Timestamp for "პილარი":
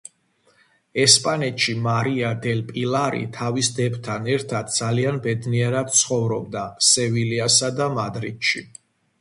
2.71-3.21